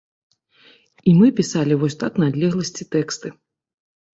І 1.11 1.13
мы 1.19 1.27
пісалі 1.39 1.77
вось 1.83 1.99
так 2.03 2.13
на 2.25 2.33
адлегласці 2.33 2.83
тэксты. 2.97 3.27